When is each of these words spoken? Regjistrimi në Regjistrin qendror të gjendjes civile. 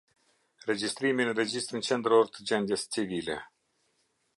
Regjistrimi 0.69 1.27
në 1.29 1.35
Regjistrin 1.41 1.85
qendror 1.91 2.33
të 2.39 2.49
gjendjes 2.53 2.91
civile. 2.97 3.41